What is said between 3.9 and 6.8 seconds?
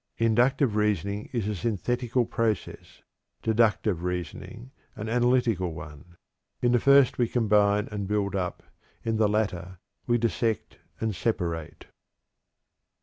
reasoning, an analytical one. In the